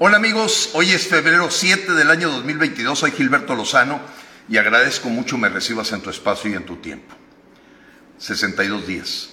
Hola 0.00 0.18
amigos, 0.18 0.70
hoy 0.74 0.92
es 0.92 1.08
febrero 1.08 1.50
7 1.50 1.90
del 1.94 2.08
año 2.10 2.30
2022, 2.30 2.96
soy 2.96 3.10
Gilberto 3.10 3.56
Lozano 3.56 3.98
y 4.48 4.56
agradezco 4.56 5.08
mucho 5.08 5.36
me 5.36 5.48
recibas 5.48 5.90
en 5.90 6.02
tu 6.02 6.08
espacio 6.08 6.48
y 6.48 6.54
en 6.54 6.64
tu 6.64 6.76
tiempo. 6.76 7.16
62 8.18 8.86
días, 8.86 9.30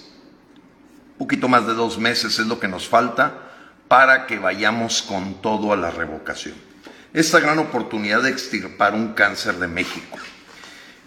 un 1.11 1.17
poquito 1.19 1.47
más 1.47 1.67
de 1.67 1.75
dos 1.75 1.99
meses 1.99 2.39
es 2.39 2.47
lo 2.47 2.59
que 2.59 2.67
nos 2.67 2.87
falta 2.87 3.43
para 3.87 4.25
que 4.25 4.39
vayamos 4.39 5.03
con 5.03 5.39
todo 5.39 5.71
a 5.71 5.77
la 5.77 5.91
revocación. 5.91 6.55
Esta 7.13 7.39
gran 7.39 7.59
oportunidad 7.59 8.23
de 8.23 8.31
extirpar 8.31 8.95
un 8.95 9.13
cáncer 9.13 9.59
de 9.59 9.67
México. 9.67 10.17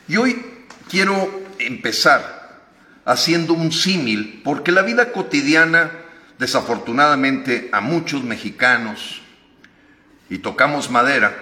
Y 0.07 0.19
hoy 0.19 0.41
quiero 0.89 1.43
empezar 1.59 2.61
haciendo 3.05 3.55
un 3.55 3.73
símil, 3.73 4.41
porque 4.45 4.71
la 4.71 4.83
vida 4.83 5.11
cotidiana, 5.11 5.91
desafortunadamente, 6.39 7.71
a 7.73 7.81
muchos 7.81 8.23
mexicanos, 8.23 9.23
y 10.29 10.39
tocamos 10.39 10.91
madera, 10.91 11.35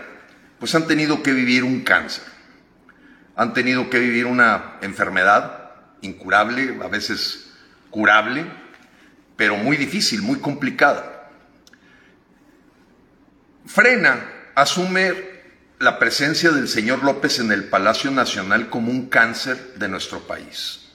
pues 0.58 0.74
han 0.74 0.86
tenido 0.86 1.22
que 1.22 1.32
vivir 1.32 1.64
un 1.64 1.82
cáncer, 1.82 2.24
han 3.34 3.52
tenido 3.52 3.90
que 3.90 3.98
vivir 3.98 4.26
una 4.26 4.76
enfermedad 4.80 5.70
incurable, 6.00 6.78
a 6.82 6.88
veces 6.88 7.52
curable, 7.90 8.46
pero 9.36 9.56
muy 9.56 9.76
difícil, 9.76 10.22
muy 10.22 10.38
complicada. 10.38 11.30
Frena 13.66 14.32
asume 14.54 15.12
la 15.78 15.98
presencia 15.98 16.50
del 16.50 16.68
señor 16.68 17.02
López 17.02 17.38
en 17.38 17.52
el 17.52 17.64
Palacio 17.64 18.10
Nacional 18.10 18.70
como 18.70 18.90
un 18.90 19.08
cáncer 19.08 19.74
de 19.74 19.88
nuestro 19.88 20.20
país. 20.26 20.88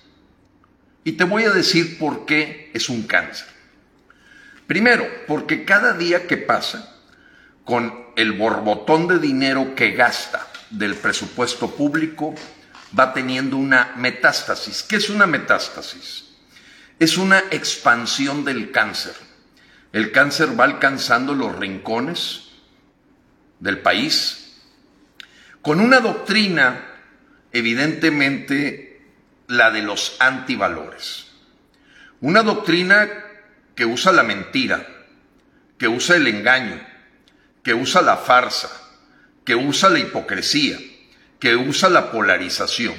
Y 1.03 1.13
te 1.13 1.23
voy 1.23 1.43
a 1.43 1.51
decir 1.51 1.99
por 1.99 2.25
qué 2.25 2.71
es 2.73 2.89
un 2.89 3.03
cáncer. 3.03 3.47
Primero, 4.65 5.05
porque 5.27 5.65
cada 5.65 5.93
día 5.93 6.27
que 6.27 6.37
pasa, 6.37 6.90
con 7.65 7.93
el 8.15 8.33
borbotón 8.33 9.07
de 9.07 9.19
dinero 9.19 9.75
que 9.75 9.91
gasta 9.91 10.47
del 10.69 10.95
presupuesto 10.95 11.71
público, 11.71 12.33
va 12.97 13.13
teniendo 13.13 13.57
una 13.57 13.93
metástasis. 13.97 14.83
¿Qué 14.83 14.97
es 14.97 15.09
una 15.09 15.27
metástasis? 15.27 16.25
Es 16.99 17.17
una 17.17 17.39
expansión 17.51 18.43
del 18.43 18.71
cáncer. 18.71 19.15
El 19.91 20.11
cáncer 20.11 20.59
va 20.59 20.65
alcanzando 20.65 21.33
los 21.33 21.55
rincones 21.55 22.49
del 23.59 23.79
país 23.79 24.41
con 25.61 25.79
una 25.79 25.99
doctrina, 25.99 26.85
evidentemente, 27.51 29.01
la 29.47 29.69
de 29.69 29.81
los 29.81 30.15
antivalores. 30.19 31.27
Una 32.19 32.41
doctrina 32.41 33.09
que 33.75 33.85
usa 33.85 34.11
la 34.11 34.23
mentira, 34.23 34.87
que 35.77 35.87
usa 35.87 36.15
el 36.15 36.27
engaño, 36.27 36.79
que 37.63 37.73
usa 37.73 38.01
la 38.01 38.17
farsa, 38.17 38.69
que 39.45 39.55
usa 39.55 39.89
la 39.89 39.99
hipocresía, 39.99 40.77
que 41.39 41.55
usa 41.55 41.89
la 41.89 42.11
polarización. 42.11 42.95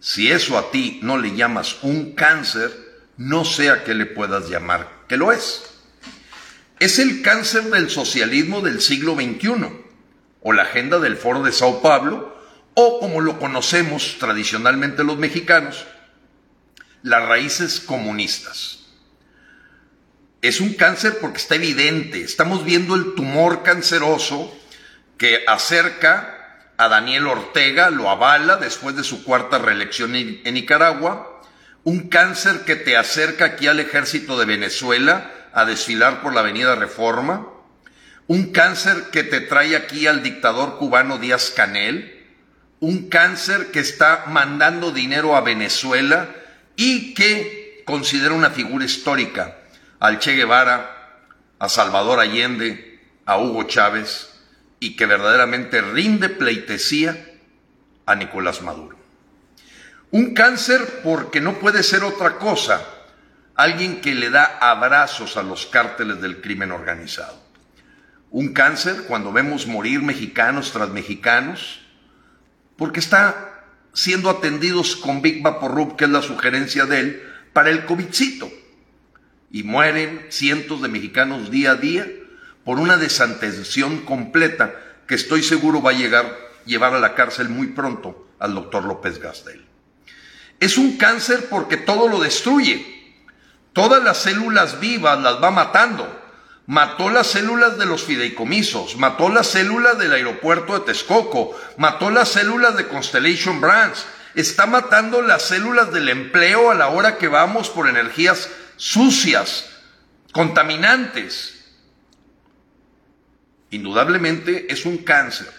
Si 0.00 0.30
eso 0.30 0.56
a 0.56 0.70
ti 0.70 1.00
no 1.02 1.18
le 1.18 1.34
llamas 1.34 1.78
un 1.82 2.14
cáncer, 2.14 2.72
no 3.16 3.44
sé 3.44 3.70
a 3.70 3.84
qué 3.84 3.94
le 3.94 4.06
puedas 4.06 4.48
llamar 4.48 4.98
que 5.08 5.16
lo 5.16 5.32
es. 5.32 5.64
Es 6.78 7.00
el 7.00 7.22
cáncer 7.22 7.64
del 7.64 7.90
socialismo 7.90 8.60
del 8.60 8.80
siglo 8.80 9.14
XXI, 9.14 9.84
o 10.42 10.52
la 10.52 10.62
agenda 10.62 11.00
del 11.00 11.16
Foro 11.16 11.42
de 11.42 11.50
Sao 11.50 11.82
Paulo, 11.82 12.38
o 12.74 13.00
como 13.00 13.20
lo 13.20 13.40
conocemos 13.40 14.16
tradicionalmente 14.20 15.02
los 15.02 15.18
mexicanos, 15.18 15.86
las 17.02 17.26
raíces 17.26 17.80
comunistas. 17.80 18.77
Es 20.40 20.60
un 20.60 20.74
cáncer 20.74 21.18
porque 21.20 21.38
está 21.38 21.56
evidente. 21.56 22.22
Estamos 22.22 22.64
viendo 22.64 22.94
el 22.94 23.14
tumor 23.14 23.64
canceroso 23.64 24.56
que 25.16 25.42
acerca 25.48 26.64
a 26.76 26.88
Daniel 26.88 27.26
Ortega, 27.26 27.90
lo 27.90 28.08
avala 28.08 28.56
después 28.56 28.94
de 28.94 29.02
su 29.02 29.24
cuarta 29.24 29.58
reelección 29.58 30.14
en 30.14 30.54
Nicaragua. 30.54 31.42
Un 31.82 32.08
cáncer 32.08 32.60
que 32.60 32.76
te 32.76 32.96
acerca 32.96 33.46
aquí 33.46 33.66
al 33.66 33.80
ejército 33.80 34.38
de 34.38 34.46
Venezuela 34.46 35.28
a 35.52 35.64
desfilar 35.64 36.22
por 36.22 36.32
la 36.32 36.40
avenida 36.40 36.76
Reforma. 36.76 37.48
Un 38.28 38.52
cáncer 38.52 39.06
que 39.10 39.24
te 39.24 39.40
trae 39.40 39.74
aquí 39.74 40.06
al 40.06 40.22
dictador 40.22 40.78
cubano 40.78 41.18
Díaz 41.18 41.50
Canel. 41.50 42.26
Un 42.78 43.08
cáncer 43.08 43.72
que 43.72 43.80
está 43.80 44.26
mandando 44.28 44.92
dinero 44.92 45.34
a 45.34 45.40
Venezuela 45.40 46.28
y 46.76 47.12
que 47.14 47.82
considera 47.84 48.34
una 48.34 48.50
figura 48.50 48.84
histórica 48.84 49.56
al 50.00 50.18
Che 50.18 50.34
Guevara, 50.34 51.24
a 51.58 51.68
Salvador 51.68 52.20
Allende, 52.20 53.00
a 53.24 53.38
Hugo 53.38 53.64
Chávez 53.64 54.40
y 54.80 54.96
que 54.96 55.06
verdaderamente 55.06 55.80
rinde 55.82 56.28
pleitesía 56.28 57.32
a 58.06 58.14
Nicolás 58.14 58.62
Maduro. 58.62 58.96
Un 60.10 60.34
cáncer 60.34 61.00
porque 61.02 61.40
no 61.40 61.58
puede 61.58 61.82
ser 61.82 62.04
otra 62.04 62.36
cosa, 62.36 62.82
alguien 63.56 64.00
que 64.00 64.14
le 64.14 64.30
da 64.30 64.58
abrazos 64.60 65.36
a 65.36 65.42
los 65.42 65.66
cárteles 65.66 66.20
del 66.20 66.40
crimen 66.40 66.70
organizado. 66.70 67.42
Un 68.30 68.52
cáncer 68.52 69.04
cuando 69.08 69.32
vemos 69.32 69.66
morir 69.66 70.00
mexicanos 70.02 70.72
tras 70.72 70.90
mexicanos, 70.90 71.80
porque 72.76 73.00
está 73.00 73.64
siendo 73.92 74.30
atendidos 74.30 74.96
con 74.96 75.20
Big 75.20 75.42
Vaporub, 75.42 75.96
que 75.96 76.04
es 76.04 76.10
la 76.10 76.22
sugerencia 76.22 76.86
de 76.86 77.00
él, 77.00 77.32
para 77.52 77.70
el 77.70 77.84
COVIDcito 77.84 78.48
y 79.50 79.62
mueren 79.62 80.26
cientos 80.30 80.82
de 80.82 80.88
mexicanos 80.88 81.50
día 81.50 81.72
a 81.72 81.76
día 81.76 82.06
por 82.64 82.78
una 82.78 82.96
desatención 82.96 84.00
completa 84.00 84.74
que 85.06 85.14
estoy 85.14 85.42
seguro 85.42 85.82
va 85.82 85.92
a 85.92 85.94
llegar, 85.94 86.36
llevar 86.66 86.94
a 86.94 87.00
la 87.00 87.14
cárcel 87.14 87.48
muy 87.48 87.68
pronto 87.68 88.28
al 88.38 88.54
doctor 88.54 88.84
López 88.84 89.18
Gastel. 89.18 89.64
Es 90.60 90.76
un 90.76 90.96
cáncer 90.96 91.46
porque 91.48 91.76
todo 91.76 92.08
lo 92.08 92.20
destruye. 92.20 92.84
Todas 93.72 94.02
las 94.02 94.18
células 94.18 94.80
vivas 94.80 95.20
las 95.20 95.42
va 95.42 95.50
matando. 95.50 96.20
Mató 96.66 97.08
las 97.08 97.28
células 97.28 97.78
de 97.78 97.86
los 97.86 98.02
fideicomisos, 98.02 98.96
mató 98.96 99.30
las 99.30 99.46
células 99.46 99.98
del 99.98 100.12
aeropuerto 100.12 100.78
de 100.78 100.84
Texcoco, 100.84 101.58
mató 101.78 102.10
las 102.10 102.28
células 102.28 102.76
de 102.76 102.88
Constellation 102.88 103.62
Brands, 103.62 104.04
está 104.34 104.66
matando 104.66 105.22
las 105.22 105.44
células 105.44 105.90
del 105.94 106.10
empleo 106.10 106.70
a 106.70 106.74
la 106.74 106.88
hora 106.88 107.16
que 107.16 107.28
vamos 107.28 107.70
por 107.70 107.88
energías 107.88 108.50
sucias, 108.78 109.68
contaminantes. 110.32 111.54
Indudablemente 113.70 114.72
es 114.72 114.86
un 114.86 114.98
cáncer 114.98 115.52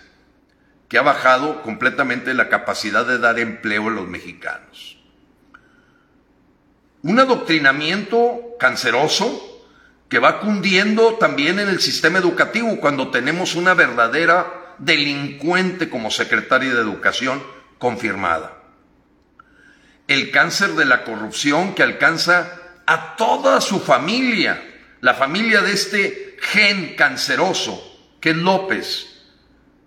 que 0.88 0.97
ha 0.97 1.03
bajado 1.03 1.62
completamente 1.62 2.34
la 2.34 2.50
capacidad 2.50 3.06
de 3.06 3.19
dar 3.19 3.38
empleo 3.38 3.90
a 3.90 3.91
los 3.91 4.07
mexicanos. 4.07 4.97
Un 7.03 7.19
adoctrinamiento 7.19 8.56
canceroso 8.59 9.46
que 10.09 10.18
va 10.18 10.40
cundiendo 10.40 11.16
también 11.16 11.59
en 11.59 11.69
el 11.69 11.80
sistema 11.80 12.18
educativo 12.18 12.80
cuando 12.80 13.12
tenemos 13.12 13.53
una 13.53 13.75
verdadera 13.75 14.75
delincuente 14.80 15.90
como 15.90 16.09
secretaria 16.09 16.74
de 16.74 16.81
Educación 16.81 17.44
confirmada. 17.78 18.57
El 20.07 20.31
cáncer 20.31 20.72
de 20.72 20.86
la 20.86 21.03
corrupción 21.03 21.75
que 21.75 21.84
alcanza 21.84 22.59
a 22.89 23.16
toda 23.16 23.61
su 23.61 23.79
familia, 23.79 24.59
la 25.01 25.13
familia 25.13 25.61
de 25.61 25.73
este 25.73 26.38
gen 26.41 26.95
canceroso, 26.95 27.79
que 28.19 28.31
es 28.31 28.35
López, 28.35 29.05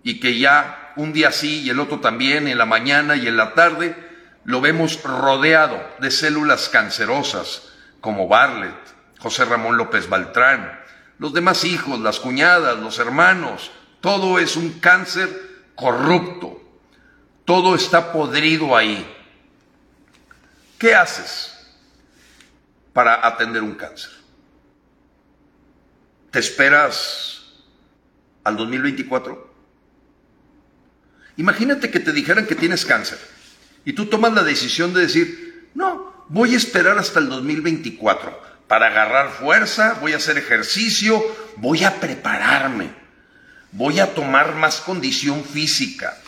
y 0.05 0.21
que 0.21 0.39
ya 0.39 0.93
un 0.95 1.13
día 1.13 1.33
sí 1.33 1.63
y 1.63 1.71
el 1.71 1.81
otro 1.81 1.99
también, 1.99 2.47
en 2.47 2.59
la 2.59 2.65
mañana 2.65 3.17
y 3.17 3.27
en 3.27 3.37
la 3.37 3.55
tarde, 3.55 3.97
lo 4.45 4.61
vemos 4.61 5.03
rodeado 5.03 5.85
de 5.99 6.13
células 6.13 6.69
cancerosas, 6.69 7.73
como 8.01 8.29
Barlet, 8.29 8.79
José 9.19 9.47
Ramón 9.47 9.77
López 9.77 10.09
Baltrán, 10.09 10.81
los 11.19 11.33
demás 11.33 11.65
hijos, 11.65 11.99
las 11.99 12.21
cuñadas, 12.21 12.79
los 12.79 13.01
hermanos, 13.01 13.73
todo 14.01 14.39
es 14.39 14.55
un 14.55 14.79
cáncer 14.79 15.29
corrupto, 15.75 16.63
todo 17.45 17.75
está 17.75 18.13
podrido 18.13 18.77
ahí. 18.77 19.05
¿Qué 20.79 20.95
haces? 20.95 21.52
Para 22.93 23.27
atender 23.27 23.63
un 23.63 23.75
cáncer. 23.75 24.11
¿Te 26.31 26.39
esperas 26.39 27.43
al 28.45 28.57
2024? 28.57 29.53
Imagínate 31.37 31.91
que 31.91 32.01
te 32.01 32.13
dijeran 32.13 32.47
que 32.47 32.55
tienes 32.55 32.85
cáncer 32.85 33.19
y 33.85 33.95
tú 33.95 34.07
tomas 34.07 34.33
la 34.33 34.43
decisión 34.43 34.93
de 34.95 35.03
decir, 35.03 35.71
no, 35.75 36.25
voy 36.29 36.55
a 36.55 36.57
esperar 36.57 36.99
hasta 36.99 37.21
el 37.21 37.29
2024 37.29 38.41
para 38.69 38.87
agarrar 38.87 39.31
fuerza, 39.31 39.99
voy 40.01 40.13
a 40.13 40.17
hacer 40.17 40.39
ejercicio, 40.39 41.23
voy 41.57 41.85
a 41.85 42.01
prepararme, 42.01 42.91
voy 43.73 44.01
a 44.01 44.15
tomar 44.15 44.55
más 44.55 44.81
condición 44.81 45.45
física, 45.45 46.19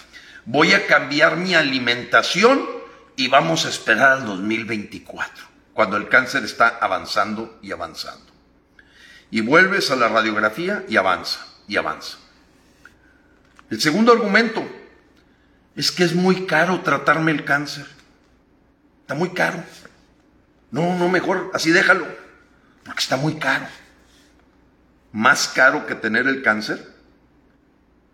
voy 0.45 0.73
a 0.73 0.87
cambiar 0.87 1.37
mi 1.37 1.55
alimentación 1.55 2.67
y 3.17 3.29
vamos 3.29 3.67
a 3.67 3.69
esperar 3.69 4.13
al 4.13 4.27
2024 4.27 5.54
cuando 5.75 5.97
el 5.97 6.09
cáncer 6.09 6.44
está 6.44 6.69
avanzando 6.69 7.59
y 7.61 7.73
avanzando. 7.73 8.32
y 9.31 9.41
vuelves 9.41 9.91
a 9.91 9.97
la 9.97 10.06
radiografía 10.06 10.85
y 10.88 10.97
avanza, 10.97 11.44
y 11.67 11.76
avanza. 11.76 12.19
El 13.69 13.81
segundo 13.81 14.12
argumento 14.12 14.65
es 15.75 15.91
que 15.91 16.05
es 16.05 16.15
muy 16.15 16.47
caro 16.47 16.82
tratarme 16.82 17.32
el 17.32 17.44
cáncer. 17.44 17.85
Está 19.00 19.15
muy 19.17 19.31
caro. 19.31 19.65
No, 20.71 20.97
no, 20.97 21.09
mejor 21.09 21.50
así 21.53 21.73
déjalo, 21.73 22.06
porque 22.85 23.00
está 23.00 23.17
muy 23.17 23.35
caro. 23.35 23.67
Más 25.11 25.49
caro 25.49 25.85
que 25.87 25.97
tener 25.97 26.29
el 26.29 26.43
cáncer. 26.43 26.94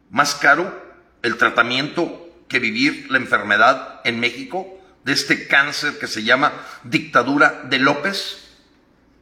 Más 0.08 0.34
caro 0.34 0.72
el 1.20 1.36
tratamiento 1.36 2.30
que 2.48 2.60
vivir 2.60 3.10
la 3.10 3.18
enfermedad 3.18 4.00
en 4.04 4.20
México 4.20 4.79
de 5.04 5.12
este 5.12 5.46
cáncer 5.46 5.98
que 5.98 6.06
se 6.06 6.22
llama 6.22 6.52
dictadura 6.84 7.62
de 7.68 7.78
López, 7.78 8.38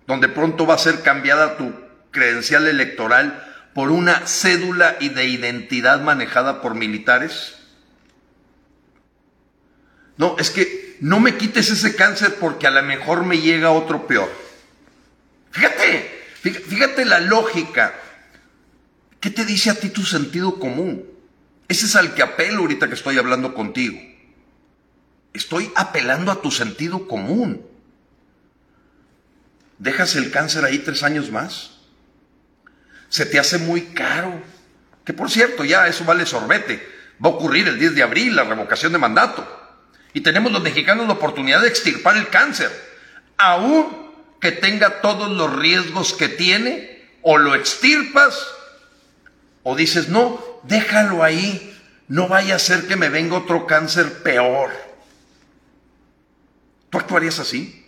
donde 0.06 0.28
pronto 0.28 0.66
va 0.66 0.74
a 0.74 0.78
ser 0.78 1.02
cambiada 1.02 1.56
tu 1.56 1.72
credencial 2.10 2.66
electoral 2.66 3.44
por 3.74 3.90
una 3.90 4.26
cédula 4.26 4.96
y 5.00 5.10
de 5.10 5.26
identidad 5.26 6.00
manejada 6.00 6.60
por 6.60 6.74
militares? 6.74 7.56
No, 10.16 10.36
es 10.38 10.50
que 10.50 10.96
no 11.00 11.20
me 11.20 11.36
quites 11.36 11.70
ese 11.70 11.94
cáncer 11.94 12.36
porque 12.40 12.66
a 12.66 12.70
lo 12.70 12.82
mejor 12.82 13.24
me 13.24 13.40
llega 13.40 13.70
otro 13.70 14.06
peor. 14.06 14.28
Fíjate, 15.52 16.24
fíjate 16.42 17.04
la 17.04 17.20
lógica. 17.20 17.94
¿Qué 19.20 19.30
te 19.30 19.44
dice 19.44 19.70
a 19.70 19.74
ti 19.74 19.90
tu 19.90 20.04
sentido 20.04 20.58
común? 20.58 21.06
Ese 21.68 21.86
es 21.86 21.96
al 21.96 22.14
que 22.14 22.22
apelo 22.22 22.62
ahorita 22.62 22.88
que 22.88 22.94
estoy 22.94 23.18
hablando 23.18 23.54
contigo. 23.54 24.07
Estoy 25.38 25.70
apelando 25.76 26.32
a 26.32 26.42
tu 26.42 26.50
sentido 26.50 27.06
común. 27.06 27.64
¿Dejas 29.78 30.16
el 30.16 30.32
cáncer 30.32 30.64
ahí 30.64 30.80
tres 30.80 31.04
años 31.04 31.30
más? 31.30 31.78
Se 33.08 33.24
te 33.24 33.38
hace 33.38 33.58
muy 33.58 33.82
caro. 33.82 34.42
Que 35.04 35.12
por 35.12 35.30
cierto, 35.30 35.64
ya 35.64 35.86
eso 35.86 36.04
vale 36.04 36.26
sorbete. 36.26 36.84
Va 37.24 37.28
a 37.28 37.34
ocurrir 37.34 37.68
el 37.68 37.78
10 37.78 37.94
de 37.94 38.02
abril 38.02 38.34
la 38.34 38.42
revocación 38.42 38.90
de 38.90 38.98
mandato. 38.98 39.46
Y 40.12 40.22
tenemos 40.22 40.50
los 40.50 40.60
mexicanos 40.60 41.06
la 41.06 41.12
oportunidad 41.12 41.62
de 41.62 41.68
extirpar 41.68 42.16
el 42.16 42.30
cáncer. 42.30 42.72
Aún 43.36 44.10
que 44.40 44.50
tenga 44.50 45.00
todos 45.02 45.30
los 45.30 45.56
riesgos 45.56 46.14
que 46.14 46.28
tiene, 46.28 47.12
o 47.22 47.38
lo 47.38 47.54
extirpas, 47.54 48.44
o 49.62 49.76
dices, 49.76 50.08
no, 50.08 50.42
déjalo 50.64 51.22
ahí, 51.22 51.78
no 52.08 52.26
vaya 52.26 52.56
a 52.56 52.58
ser 52.58 52.88
que 52.88 52.96
me 52.96 53.08
venga 53.08 53.36
otro 53.36 53.68
cáncer 53.68 54.24
peor. 54.24 54.87
¿Tú 56.90 56.98
actuarías 56.98 57.38
así? 57.38 57.84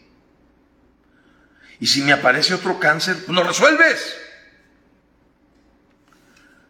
Y 1.81 1.87
si 1.87 2.03
me 2.03 2.13
aparece 2.13 2.55
otro 2.55 2.79
cáncer, 2.79 3.17
pues 3.25 3.35
lo 3.35 3.43
resuelves. 3.43 4.17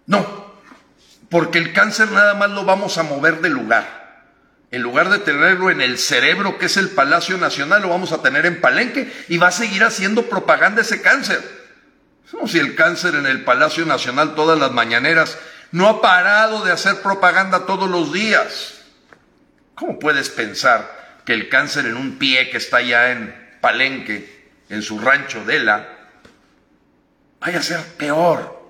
No, 0.06 0.54
porque 1.28 1.58
el 1.58 1.72
cáncer 1.72 2.10
nada 2.12 2.34
más 2.34 2.50
lo 2.50 2.64
vamos 2.64 2.96
a 2.98 3.02
mover 3.02 3.40
del 3.40 3.52
lugar. 3.52 4.00
En 4.70 4.82
lugar 4.82 5.10
de 5.10 5.18
tenerlo 5.18 5.70
en 5.70 5.80
el 5.80 5.98
cerebro, 5.98 6.58
que 6.58 6.66
es 6.66 6.76
el 6.76 6.90
Palacio 6.90 7.36
Nacional, 7.38 7.82
lo 7.82 7.88
vamos 7.88 8.12
a 8.12 8.22
tener 8.22 8.46
en 8.46 8.60
Palenque 8.60 9.12
y 9.28 9.38
va 9.38 9.48
a 9.48 9.52
seguir 9.52 9.82
haciendo 9.82 10.28
propaganda 10.28 10.82
ese 10.82 11.02
cáncer. 11.02 11.42
Como 12.30 12.46
si 12.46 12.60
el 12.60 12.76
cáncer 12.76 13.16
en 13.16 13.26
el 13.26 13.42
Palacio 13.42 13.84
Nacional 13.84 14.36
todas 14.36 14.60
las 14.60 14.70
mañaneras 14.70 15.36
no 15.72 15.88
ha 15.88 16.00
parado 16.00 16.64
de 16.64 16.70
hacer 16.70 17.02
propaganda 17.02 17.66
todos 17.66 17.90
los 17.90 18.12
días. 18.12 18.74
¿Cómo 19.74 19.98
puedes 19.98 20.28
pensar 20.30 20.99
que 21.24 21.32
el 21.32 21.48
cáncer 21.48 21.86
en 21.86 21.96
un 21.96 22.18
pie 22.18 22.50
que 22.50 22.58
está 22.58 22.78
allá 22.78 23.12
en 23.12 23.58
Palenque, 23.60 24.48
en 24.68 24.82
su 24.82 24.98
rancho 24.98 25.44
de 25.44 25.58
la, 25.60 25.88
vaya 27.40 27.58
a 27.58 27.62
ser 27.62 27.84
peor? 27.96 28.60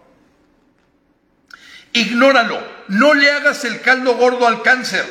Ignóralo, 1.92 2.62
no 2.88 3.14
le 3.14 3.30
hagas 3.30 3.64
el 3.64 3.80
caldo 3.80 4.16
gordo 4.16 4.46
al 4.46 4.62
cáncer, 4.62 5.04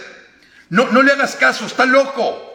no, 0.70 0.92
no 0.92 1.02
le 1.02 1.12
hagas 1.12 1.36
caso, 1.36 1.66
está 1.66 1.86
loco. 1.86 2.46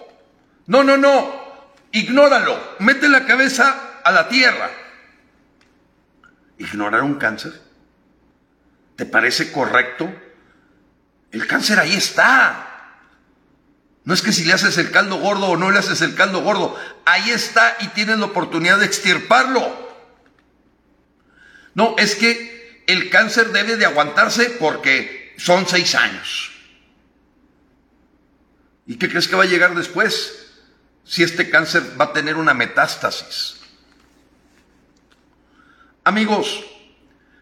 No, 0.67 0.83
no, 0.83 0.97
no, 0.97 1.73
ignóralo, 1.93 2.77
mete 2.79 3.09
la 3.09 3.27
cabeza 3.27 4.01
a 4.03 4.11
la 4.13 4.29
tierra. 4.29 4.71
¿Ignorar 6.59 7.03
un 7.03 7.17
cáncer? 7.17 7.61
¿Te 8.97 9.05
parece 9.05 9.51
correcto? 9.51 10.13
El 11.33 11.47
cáncer 11.47 11.81
ahí 11.81 11.95
está. 11.95 12.64
No 14.05 14.13
es 14.13 14.21
que 14.21 14.33
si 14.33 14.45
le 14.45 14.53
haces 14.53 14.77
el 14.77 14.91
caldo 14.91 15.17
gordo 15.17 15.47
o 15.47 15.57
no 15.57 15.71
le 15.71 15.79
haces 15.79 16.03
el 16.03 16.15
caldo 16.15 16.43
gordo, 16.43 16.79
ahí 17.07 17.31
está 17.31 17.77
y 17.81 17.89
tienes 17.89 18.19
la 18.19 18.27
oportunidad 18.27 18.79
de 18.79 18.85
extirparlo. 18.85 19.83
No, 21.75 21.97
es 21.99 22.15
que 22.15 22.85
el 22.87 23.09
cáncer 23.09 23.51
debe 23.51 23.77
de 23.77 23.87
aguantarse 23.87 24.51
porque 24.61 25.35
son 25.39 25.67
seis 25.67 25.95
años. 25.95 26.53
¿Y 28.87 28.97
qué 28.97 29.09
crees 29.09 29.27
que 29.27 29.37
va 29.37 29.45
a 29.45 29.47
llegar 29.47 29.75
después? 29.75 30.51
Si 31.05 31.23
este 31.23 31.49
cáncer 31.49 31.99
va 31.99 32.07
a 32.07 32.13
tener 32.13 32.37
una 32.37 32.53
metástasis. 32.53 33.57
Amigos, 36.05 36.63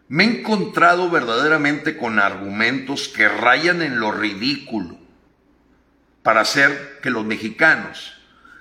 me 0.07 0.23
he 0.23 0.39
encontrado 0.39 1.09
verdaderamente 1.09 1.97
con 1.97 2.19
argumentos 2.19 3.09
que 3.09 3.27
rayan 3.27 3.81
en 3.81 3.99
lo 3.99 4.11
ridículo 4.13 5.02
para 6.23 6.41
hacer 6.41 6.99
que 7.01 7.09
los 7.09 7.25
mexicanos 7.25 8.13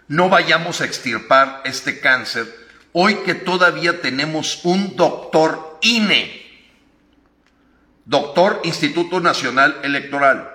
no 0.08 0.28
vayamos 0.28 0.80
a 0.80 0.84
extirpar 0.84 1.62
este 1.64 2.00
cáncer 2.00 2.46
hoy 2.92 3.16
que 3.24 3.34
todavía 3.34 4.02
tenemos 4.02 4.64
un 4.64 4.96
doctor 4.96 5.78
INE, 5.80 6.42
doctor 8.04 8.60
Instituto 8.64 9.20
Nacional 9.20 9.80
Electoral. 9.82 10.50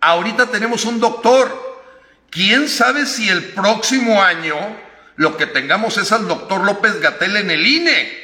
Ahorita 0.00 0.48
tenemos 0.48 0.84
un 0.84 1.00
doctor. 1.00 1.72
¿Quién 2.28 2.68
sabe 2.68 3.06
si 3.06 3.28
el 3.28 3.44
próximo 3.52 4.22
año 4.22 4.56
lo 5.16 5.36
que 5.36 5.46
tengamos 5.46 5.96
es 5.96 6.12
al 6.12 6.26
doctor 6.28 6.64
López 6.64 7.00
Gatel 7.00 7.36
en 7.36 7.50
el 7.50 7.66
INE? 7.66 8.22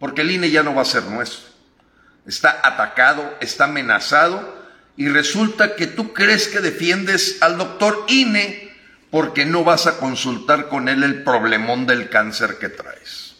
porque 0.00 0.22
el 0.22 0.30
INE 0.32 0.50
ya 0.50 0.64
no 0.64 0.74
va 0.74 0.82
a 0.82 0.86
ser 0.86 1.04
nuestro. 1.04 1.48
Está 2.26 2.58
atacado, 2.64 3.36
está 3.40 3.64
amenazado 3.64 4.59
y 5.00 5.08
resulta 5.08 5.76
que 5.76 5.86
tú 5.86 6.12
crees 6.12 6.46
que 6.48 6.60
defiendes 6.60 7.38
al 7.40 7.56
doctor 7.56 8.04
INE 8.08 8.70
porque 9.10 9.46
no 9.46 9.64
vas 9.64 9.86
a 9.86 9.96
consultar 9.96 10.68
con 10.68 10.90
él 10.90 11.02
el 11.02 11.22
problemón 11.22 11.86
del 11.86 12.10
cáncer 12.10 12.58
que 12.58 12.68
traes. 12.68 13.36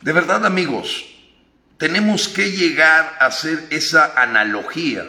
De 0.00 0.12
verdad, 0.12 0.46
amigos, 0.46 1.06
tenemos 1.76 2.28
que 2.28 2.52
llegar 2.52 3.16
a 3.18 3.26
hacer 3.26 3.66
esa 3.70 4.12
analogía 4.14 5.08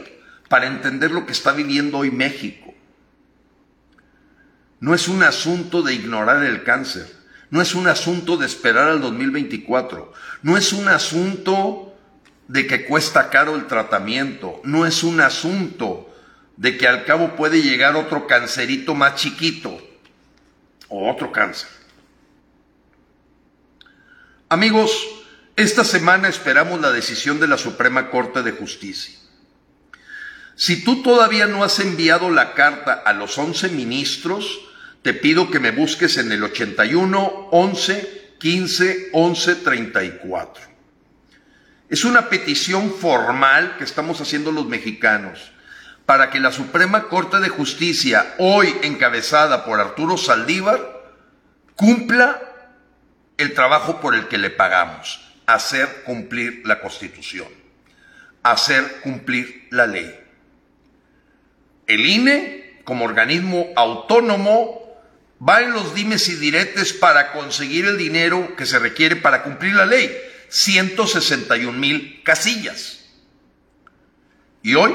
para 0.50 0.66
entender 0.66 1.12
lo 1.12 1.28
que 1.28 1.32
está 1.34 1.52
viviendo 1.52 2.00
hoy 2.00 2.10
México. 2.10 2.74
No 4.80 4.96
es 4.96 5.08
un 5.08 5.22
asunto 5.22 5.84
de 5.84 5.94
ignorar 5.94 6.44
el 6.44 6.64
cáncer 6.64 7.06
no 7.54 7.62
es 7.62 7.76
un 7.76 7.88
asunto 7.88 8.36
de 8.36 8.48
esperar 8.48 8.90
al 8.90 9.00
2024. 9.00 10.12
No 10.42 10.58
es 10.58 10.74
un 10.74 10.88
asunto 10.88 11.93
de 12.54 12.68
que 12.68 12.86
cuesta 12.86 13.32
caro 13.32 13.56
el 13.56 13.66
tratamiento. 13.66 14.62
No 14.64 14.86
es 14.86 15.02
un 15.02 15.22
asunto 15.22 16.14
de 16.56 16.78
que 16.78 16.88
al 16.88 17.04
cabo 17.04 17.36
puede 17.36 17.64
llegar 17.64 17.96
otro 17.96 18.28
cancerito 18.28 18.94
más 18.94 19.16
chiquito 19.16 19.76
o 20.88 21.12
otro 21.12 21.32
cáncer. 21.32 21.68
Amigos, 24.50 24.92
esta 25.56 25.84
semana 25.84 26.28
esperamos 26.28 26.80
la 26.80 26.92
decisión 26.92 27.40
de 27.40 27.48
la 27.48 27.58
Suprema 27.58 28.12
Corte 28.12 28.44
de 28.44 28.52
Justicia. 28.52 29.18
Si 30.56 30.84
tú 30.84 31.02
todavía 31.02 31.48
no 31.48 31.64
has 31.64 31.80
enviado 31.80 32.30
la 32.30 32.54
carta 32.54 32.94
a 32.94 33.14
los 33.14 33.36
11 33.36 33.70
ministros, 33.70 34.60
te 35.02 35.16
pido 35.16 35.50
que 35.50 35.60
me 35.60 35.72
busques 35.72 36.18
en 36.18 36.32
el 36.32 36.44
81 36.44 37.48
11 37.50 38.36
15 38.38 39.10
11 39.12 39.56
34. 39.56 40.73
Es 41.94 42.06
una 42.06 42.28
petición 42.28 42.92
formal 42.92 43.76
que 43.78 43.84
estamos 43.84 44.20
haciendo 44.20 44.52
los 44.52 44.66
mexicanos 44.66 45.52
para 46.08 46.32
que 46.32 46.40
la 46.40 46.52
Suprema 46.52 47.04
Corte 47.04 47.40
de 47.40 47.50
Justicia, 47.50 48.34
hoy 48.40 48.76
encabezada 48.82 49.64
por 49.64 49.80
Arturo 49.80 50.18
Saldívar, 50.18 51.04
cumpla 51.76 52.42
el 53.38 53.54
trabajo 53.54 54.02
por 54.02 54.16
el 54.16 54.28
que 54.28 54.40
le 54.40 54.50
pagamos, 54.50 55.22
hacer 55.46 56.02
cumplir 56.04 56.64
la 56.66 56.82
Constitución, 56.82 57.50
hacer 58.42 59.02
cumplir 59.02 59.68
la 59.70 59.86
ley. 59.86 60.20
El 61.86 62.08
INE, 62.08 62.82
como 62.86 63.06
organismo 63.06 63.68
autónomo, 63.76 64.98
va 65.48 65.62
en 65.62 65.74
los 65.74 65.94
dimes 65.94 66.28
y 66.28 66.38
diretes 66.38 66.92
para 66.92 67.34
conseguir 67.34 67.86
el 67.86 68.00
dinero 68.00 68.56
que 68.56 68.66
se 68.66 68.80
requiere 68.80 69.16
para 69.16 69.44
cumplir 69.44 69.76
la 69.76 69.86
ley. 69.86 70.33
161 70.54 71.80
mil 71.80 72.22
casillas. 72.24 73.00
Y 74.62 74.76
hoy 74.76 74.94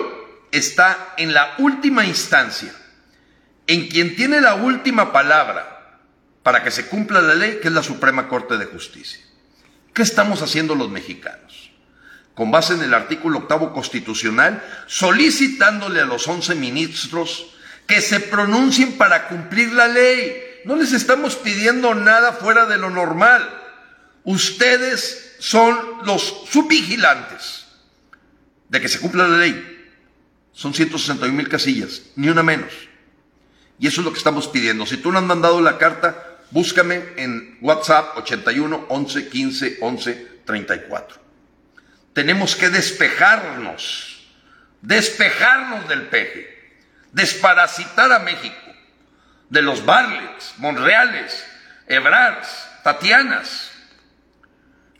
está 0.52 1.14
en 1.16 1.34
la 1.34 1.56
última 1.58 2.06
instancia, 2.06 2.72
en 3.66 3.88
quien 3.88 4.14
tiene 4.14 4.40
la 4.40 4.54
última 4.54 5.12
palabra 5.12 5.98
para 6.44 6.62
que 6.62 6.70
se 6.70 6.86
cumpla 6.86 7.20
la 7.20 7.34
ley, 7.34 7.58
que 7.60 7.68
es 7.68 7.74
la 7.74 7.82
Suprema 7.82 8.28
Corte 8.28 8.56
de 8.56 8.66
Justicia. 8.66 9.20
¿Qué 9.92 10.02
estamos 10.02 10.42
haciendo 10.42 10.76
los 10.76 10.90
mexicanos? 10.90 11.72
Con 12.36 12.52
base 12.52 12.74
en 12.74 12.82
el 12.84 12.94
artículo 12.94 13.38
octavo 13.38 13.72
constitucional, 13.72 14.62
solicitándole 14.86 16.00
a 16.00 16.06
los 16.06 16.28
once 16.28 16.54
ministros 16.54 17.48
que 17.88 18.00
se 18.00 18.20
pronuncien 18.20 18.96
para 18.96 19.26
cumplir 19.26 19.72
la 19.72 19.88
ley. 19.88 20.40
No 20.64 20.76
les 20.76 20.92
estamos 20.92 21.34
pidiendo 21.34 21.96
nada 21.96 22.32
fuera 22.32 22.66
de 22.66 22.78
lo 22.78 22.90
normal. 22.90 23.42
Ustedes 24.22 25.27
son 25.38 26.04
los 26.04 26.23
subvigilantes 26.50 27.66
de 28.68 28.80
que 28.80 28.88
se 28.88 29.00
cumpla 29.00 29.28
la 29.28 29.38
ley. 29.38 29.75
Son 30.52 30.75
161 30.75 31.33
mil 31.33 31.49
casillas, 31.49 32.02
ni 32.16 32.28
una 32.28 32.42
menos. 32.42 32.73
Y 33.78 33.87
eso 33.87 34.00
es 34.00 34.04
lo 34.04 34.12
que 34.12 34.18
estamos 34.18 34.49
pidiendo. 34.49 34.87
Si 34.87 34.97
tú 34.97 35.12
no 35.12 35.18
has 35.18 35.25
mandado 35.25 35.61
la 35.61 35.78
carta, 35.78 36.38
búscame 36.50 37.02
en 37.16 37.59
WhatsApp 37.61 38.16
81 38.18 38.87
11 38.88 39.28
15 39.28 39.78
11 39.80 40.28
34. 40.45 41.21
Tenemos 42.12 42.57
que 42.57 42.71
despejarnos, 42.71 44.26
despejarnos 44.83 45.88
del 45.88 46.09
peje, 46.09 46.76
desparasitar 47.12 48.11
a 48.12 48.18
México 48.18 48.57
de 49.50 49.62
los 49.62 49.85
Barlets, 49.85 50.54
Monreales, 50.59 51.45
Ebrards, 51.87 52.49
Tatianas, 52.83 53.67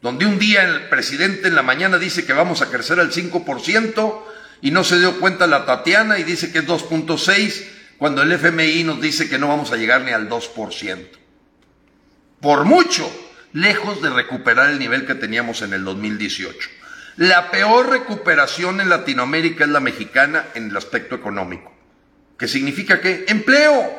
donde 0.03 0.27
un 0.27 0.39
día 0.39 0.63
el 0.65 0.89
presidente 0.89 1.49
en 1.49 1.55
la 1.55 1.63
mañana 1.63 1.99
dice 1.99 2.25
que 2.25 2.33
vamos 2.33 2.63
a 2.63 2.71
crecer 2.71 3.01
al 3.01 3.11
5% 3.11 4.23
y 4.61 4.71
no 4.71 4.85
se 4.85 4.99
dio 4.99 5.19
cuenta 5.19 5.47
la 5.47 5.67
Tatiana 5.67 6.19
y 6.19 6.25
dice 6.25 6.53
que 6.53 6.59
es 6.59 6.67
2.6 6.67 7.65
cuando 7.99 8.23
el 8.23 8.33
FMI 8.33 8.85
nos 8.85 9.01
dice 9.01 9.29
que 9.29 9.39
no 9.39 9.49
vamos 9.49 9.73
a 9.73 9.77
llegar 9.77 10.03
ni 10.03 10.13
al 10.13 10.29
2%. 10.29 11.09
Por 12.41 12.65
mucho, 12.65 13.11
lejos 13.53 14.01
de 14.01 14.11
recuperar 14.11 14.71
el 14.71 14.79
nivel 14.79 15.05
que 15.05 15.17
teníamos 15.17 15.63
en 15.63 15.73
el 15.73 15.85
2018. 15.85 16.71
La 17.17 17.51
peor 17.51 17.91
recuperación 17.91 18.81
en 18.81 18.89
Latinoamérica 18.89 19.65
es 19.65 19.71
la 19.71 19.81
mexicana 19.81 20.47
en 20.55 20.71
el 20.71 20.77
aspecto 20.77 21.17
económico. 21.17 21.75
¿Qué 22.39 22.47
significa 22.47 23.01
que 23.01 23.25
empleo. 23.27 23.93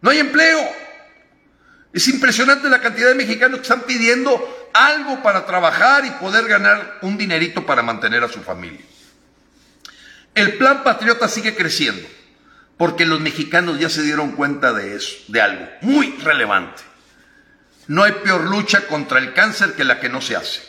No 0.00 0.08
hay 0.08 0.18
empleo. 0.18 0.58
Es 1.92 2.08
impresionante 2.08 2.70
la 2.70 2.80
cantidad 2.80 3.08
de 3.08 3.14
mexicanos 3.14 3.58
que 3.58 3.64
están 3.64 3.82
pidiendo 3.82 4.57
algo 4.72 5.22
para 5.22 5.46
trabajar 5.46 6.04
y 6.04 6.10
poder 6.12 6.46
ganar 6.46 6.98
un 7.02 7.16
dinerito 7.16 7.64
para 7.66 7.82
mantener 7.82 8.24
a 8.24 8.28
su 8.28 8.42
familia. 8.42 8.80
El 10.34 10.56
plan 10.56 10.84
patriota 10.84 11.28
sigue 11.28 11.54
creciendo 11.56 12.06
porque 12.76 13.04
los 13.04 13.20
mexicanos 13.20 13.78
ya 13.78 13.90
se 13.90 14.02
dieron 14.02 14.32
cuenta 14.32 14.72
de 14.72 14.94
eso, 14.94 15.16
de 15.26 15.40
algo 15.40 15.68
muy 15.82 16.16
relevante. 16.18 16.82
No 17.88 18.04
hay 18.04 18.12
peor 18.12 18.44
lucha 18.44 18.86
contra 18.86 19.18
el 19.18 19.34
cáncer 19.34 19.74
que 19.74 19.84
la 19.84 19.98
que 19.98 20.08
no 20.08 20.20
se 20.20 20.36
hace. 20.36 20.62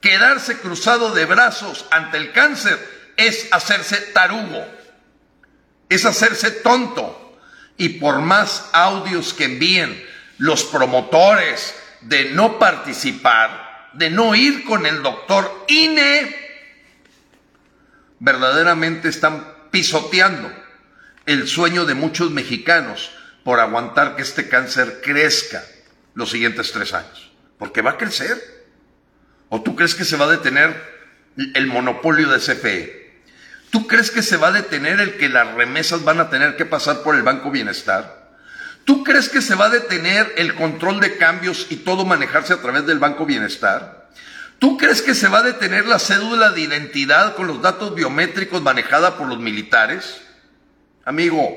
Quedarse 0.00 0.58
cruzado 0.58 1.12
de 1.12 1.24
brazos 1.24 1.86
ante 1.90 2.18
el 2.18 2.30
cáncer 2.30 2.78
es 3.16 3.48
hacerse 3.50 3.96
tarugo, 4.12 4.64
es 5.88 6.04
hacerse 6.04 6.50
tonto. 6.52 7.36
Y 7.76 7.90
por 8.00 8.20
más 8.20 8.68
audios 8.72 9.34
que 9.34 9.44
envíen 9.44 10.04
los 10.38 10.64
promotores 10.64 11.74
de 12.02 12.30
no 12.30 12.58
participar, 12.58 13.90
de 13.94 14.10
no 14.10 14.34
ir 14.34 14.64
con 14.64 14.86
el 14.86 15.02
doctor 15.02 15.64
INE, 15.68 16.36
verdaderamente 18.20 19.08
están 19.08 19.46
pisoteando 19.70 20.50
el 21.26 21.46
sueño 21.46 21.84
de 21.84 21.94
muchos 21.94 22.30
mexicanos 22.30 23.10
por 23.44 23.60
aguantar 23.60 24.16
que 24.16 24.22
este 24.22 24.48
cáncer 24.48 25.00
crezca 25.02 25.62
los 26.14 26.30
siguientes 26.30 26.72
tres 26.72 26.94
años. 26.94 27.30
Porque 27.58 27.82
va 27.82 27.92
a 27.92 27.96
crecer. 27.98 28.66
¿O 29.48 29.62
tú 29.62 29.74
crees 29.74 29.94
que 29.94 30.04
se 30.04 30.16
va 30.16 30.26
a 30.26 30.30
detener 30.30 30.74
el 31.54 31.66
monopolio 31.66 32.28
de 32.28 32.38
CFE? 32.38 33.08
¿Tú 33.70 33.86
crees 33.86 34.10
que 34.10 34.22
se 34.22 34.36
va 34.36 34.48
a 34.48 34.52
detener 34.52 35.00
el 35.00 35.16
que 35.16 35.28
las 35.28 35.54
remesas 35.54 36.04
van 36.04 36.20
a 36.20 36.30
tener 36.30 36.56
que 36.56 36.64
pasar 36.64 37.02
por 37.02 37.14
el 37.14 37.22
Banco 37.22 37.50
Bienestar? 37.50 38.17
¿Tú 38.88 39.04
crees 39.04 39.28
que 39.28 39.42
se 39.42 39.54
va 39.54 39.66
a 39.66 39.68
detener 39.68 40.32
el 40.38 40.54
control 40.54 40.98
de 40.98 41.18
cambios 41.18 41.66
y 41.68 41.76
todo 41.76 42.06
manejarse 42.06 42.54
a 42.54 42.62
través 42.62 42.86
del 42.86 42.98
Banco 42.98 43.26
Bienestar? 43.26 44.08
¿Tú 44.58 44.78
crees 44.78 45.02
que 45.02 45.14
se 45.14 45.28
va 45.28 45.40
a 45.40 45.42
detener 45.42 45.84
la 45.84 45.98
cédula 45.98 46.52
de 46.52 46.62
identidad 46.62 47.36
con 47.36 47.48
los 47.48 47.60
datos 47.60 47.94
biométricos 47.94 48.62
manejada 48.62 49.18
por 49.18 49.28
los 49.28 49.40
militares? 49.40 50.22
Amigo, 51.04 51.54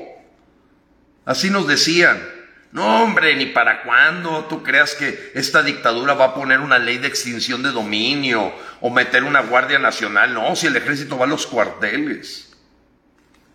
así 1.24 1.48
nos 1.48 1.66
decían. 1.66 2.22
No, 2.70 3.02
hombre, 3.02 3.34
ni 3.34 3.46
para 3.46 3.82
cuándo 3.82 4.44
tú 4.50 4.62
creas 4.62 4.94
que 4.94 5.32
esta 5.34 5.62
dictadura 5.62 6.12
va 6.12 6.26
a 6.26 6.34
poner 6.34 6.60
una 6.60 6.78
ley 6.78 6.98
de 6.98 7.08
extinción 7.08 7.62
de 7.62 7.70
dominio 7.70 8.52
o 8.82 8.90
meter 8.90 9.24
una 9.24 9.40
Guardia 9.40 9.78
Nacional. 9.78 10.34
No, 10.34 10.54
si 10.54 10.66
el 10.66 10.76
ejército 10.76 11.16
va 11.16 11.24
a 11.24 11.28
los 11.28 11.46
cuarteles. 11.46 12.54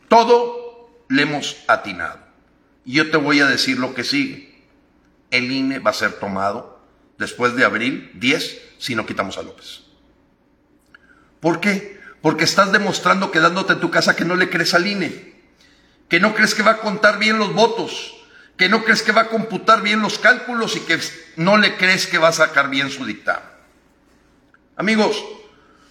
Todo 0.07 1.05
le 1.10 1.22
hemos 1.22 1.63
atinado. 1.67 2.26
Y 2.88 2.94
yo 2.94 3.12
te 3.12 3.17
voy 3.17 3.39
a 3.41 3.46
decir 3.46 3.77
lo 3.77 3.94
que 3.94 4.03
sigue. 4.03 4.63
El 5.29 5.51
INE 5.51 5.77
va 5.77 5.91
a 5.91 5.94
ser 5.94 6.13
tomado 6.13 6.82
después 7.20 7.56
de 7.56 7.65
abril 7.65 8.10
10 8.15 8.62
si 8.79 8.96
no 8.96 9.06
quitamos 9.06 9.38
a 9.38 9.44
López. 9.44 9.82
¿Por 11.39 11.60
qué? 11.60 12.00
Porque 12.24 12.46
estás 12.46 12.72
demostrando 12.72 13.29
quedándote 13.29 13.74
en 13.74 13.79
tu 13.79 13.91
casa 13.91 14.15
que 14.15 14.25
no 14.25 14.36
le 14.36 14.50
crees 14.50 14.74
al 14.74 14.88
INE 14.88 15.38
que 16.08 16.20
no 16.20 16.34
crees 16.34 16.56
que 16.56 16.63
va 16.63 16.72
a 16.72 16.77
contar 16.77 17.20
bien 17.20 17.38
los 17.38 17.53
votos, 17.53 18.15
que 18.56 18.70
no 18.70 18.84
crees 18.84 19.03
que 19.03 19.12
va 19.12 19.22
a 19.22 19.29
computar 19.29 19.82
bien 19.82 20.01
los 20.01 20.20
cálculos 20.20 20.75
y 20.75 20.82
que 20.82 21.00
no 21.36 21.58
le 21.58 21.77
crees 21.77 22.08
que 22.08 22.17
va 22.17 22.29
a 22.29 22.34
sacar 22.34 22.70
bien 22.70 22.89
su 22.89 23.06
dictamen. 23.06 23.50
Amigos, 24.77 25.24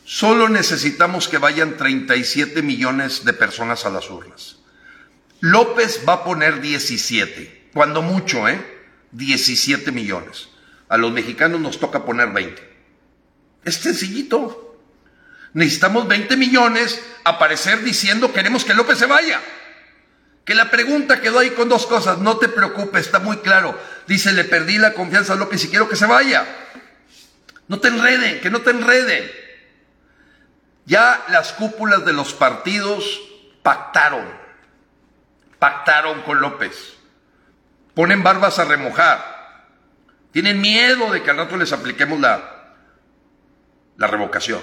solo 0.04 0.48
necesitamos 0.48 1.28
que 1.28 1.38
vayan 1.38 1.76
37 1.76 2.62
millones 2.62 3.24
de 3.24 3.32
personas 3.32 3.84
a 3.84 3.90
las 3.90 4.08
urnas. 4.10 4.56
López 5.40 6.02
va 6.08 6.14
a 6.14 6.24
poner 6.24 6.60
17, 6.60 7.70
cuando 7.72 8.02
mucho, 8.02 8.48
¿eh? 8.48 8.76
17 9.12 9.92
millones. 9.92 10.48
A 10.88 10.96
los 10.96 11.12
mexicanos 11.12 11.60
nos 11.60 11.80
toca 11.80 12.04
poner 12.04 12.28
20. 12.30 12.76
Es 13.64 13.76
sencillito. 13.76 14.78
Necesitamos 15.52 16.06
20 16.06 16.36
millones 16.36 17.02
aparecer 17.24 17.82
diciendo 17.82 18.32
queremos 18.32 18.64
que 18.64 18.74
López 18.74 18.98
se 18.98 19.06
vaya. 19.06 19.40
Que 20.44 20.54
la 20.54 20.70
pregunta 20.70 21.20
quedó 21.20 21.40
ahí 21.40 21.50
con 21.50 21.68
dos 21.68 21.86
cosas. 21.86 22.18
No 22.18 22.36
te 22.36 22.48
preocupes, 22.48 23.06
está 23.06 23.18
muy 23.18 23.38
claro. 23.38 23.78
Dice, 24.06 24.32
le 24.32 24.44
perdí 24.44 24.78
la 24.78 24.92
confianza 24.92 25.32
a 25.32 25.36
López 25.36 25.64
y 25.64 25.68
quiero 25.68 25.88
que 25.88 25.96
se 25.96 26.06
vaya. 26.06 26.46
No 27.68 27.80
te 27.80 27.88
enreden, 27.88 28.40
que 28.40 28.50
no 28.50 28.60
te 28.60 28.70
enreden. 28.70 29.28
Ya 30.84 31.24
las 31.28 31.52
cúpulas 31.52 32.04
de 32.04 32.12
los 32.12 32.32
partidos 32.32 33.20
pactaron. 33.64 34.45
Pactaron 35.58 36.22
con 36.22 36.40
López. 36.40 36.96
Ponen 37.94 38.22
barbas 38.22 38.58
a 38.58 38.64
remojar. 38.64 39.66
Tienen 40.32 40.60
miedo 40.60 41.10
de 41.12 41.22
que 41.22 41.30
al 41.30 41.38
rato 41.38 41.56
les 41.56 41.72
apliquemos 41.72 42.20
la, 42.20 42.74
la 43.96 44.06
revocación. 44.06 44.60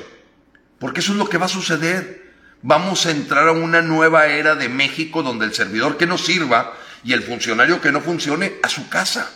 Porque 0.80 1.00
eso 1.00 1.14
es 1.14 1.18
lo 1.18 1.30
que 1.30 1.38
va 1.38 1.46
a 1.46 1.50
suceder 1.50 2.24
vamos 2.64 3.06
a 3.06 3.12
entrar 3.12 3.48
a 3.48 3.52
una 3.52 3.82
nueva 3.82 4.26
era 4.28 4.56
de 4.56 4.70
México 4.70 5.22
donde 5.22 5.46
el 5.46 5.54
servidor 5.54 5.98
que 5.98 6.08
no 6.08 6.18
sirva 6.18 6.74
y 7.04 7.14
el 7.14 7.22
funcionario 7.22 7.82
que 7.82 7.92
no 7.92 8.02
funcione 8.02 8.54
a 8.64 8.70
su 8.70 8.90
casa. 8.90 9.30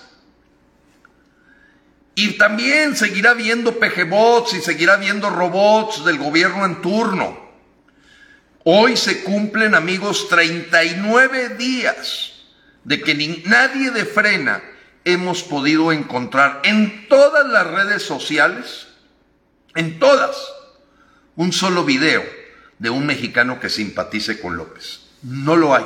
Y 2.15 2.37
también 2.37 2.95
seguirá 2.95 3.35
viendo 3.35 3.77
PGBots 3.77 4.55
y 4.55 4.61
seguirá 4.61 4.95
viendo 4.95 5.29
robots 5.29 6.03
del 6.03 6.17
gobierno 6.17 6.65
en 6.65 6.81
turno. 6.81 7.46
Hoy 8.69 8.97
se 8.97 9.23
cumplen, 9.23 9.75
amigos, 9.75 10.27
39 10.27 11.55
días 11.55 12.33
de 12.83 12.99
que 12.99 13.15
ni, 13.15 13.41
nadie 13.45 13.91
de 13.91 14.03
frena 14.03 14.61
hemos 15.05 15.41
podido 15.41 15.93
encontrar 15.93 16.59
en 16.65 17.07
todas 17.07 17.47
las 17.47 17.65
redes 17.65 18.03
sociales, 18.03 18.89
en 19.73 19.99
todas, 19.99 20.35
un 21.37 21.53
solo 21.53 21.85
video 21.85 22.25
de 22.77 22.89
un 22.89 23.05
mexicano 23.05 23.61
que 23.61 23.69
simpatice 23.69 24.41
con 24.41 24.57
López. 24.57 24.99
No 25.21 25.55
lo 25.55 25.73
hay. 25.73 25.85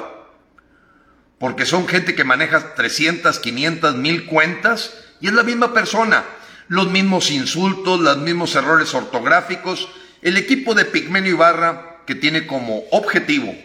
Porque 1.37 1.67
son 1.67 1.87
gente 1.87 2.15
que 2.15 2.23
maneja 2.23 2.73
300, 2.73 3.37
500, 3.37 3.95
mil 3.97 4.25
cuentas 4.25 4.91
y 5.19 5.27
es 5.27 5.33
la 5.33 5.43
misma 5.43 5.71
persona. 5.71 6.25
Los 6.67 6.89
mismos 6.89 7.29
insultos, 7.29 7.99
los 7.99 8.17
mismos 8.17 8.55
errores 8.55 8.91
ortográficos. 8.95 9.87
El 10.23 10.35
equipo 10.35 10.73
de 10.73 10.85
Pigmenio 10.85 11.33
Ibarra 11.33 11.90
que 12.11 12.15
tiene 12.15 12.45
como 12.45 12.83
objetivo 12.91 13.55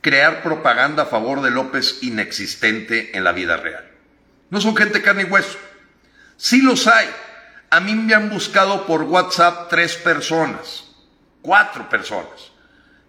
crear 0.00 0.42
propaganda 0.42 1.02
a 1.02 1.06
favor 1.06 1.42
de 1.42 1.50
López 1.50 1.98
inexistente 2.00 3.14
en 3.14 3.22
la 3.22 3.32
vida 3.32 3.58
real. 3.58 3.86
No 4.48 4.62
son 4.62 4.74
gente 4.74 5.02
carne 5.02 5.24
y 5.24 5.26
hueso. 5.26 5.58
Sí 6.38 6.62
los 6.62 6.86
hay. 6.86 7.06
A 7.68 7.80
mí 7.80 7.94
me 7.94 8.14
han 8.14 8.30
buscado 8.30 8.86
por 8.86 9.02
WhatsApp 9.02 9.68
tres 9.68 9.96
personas, 9.96 10.84
cuatro 11.42 11.90
personas 11.90 12.52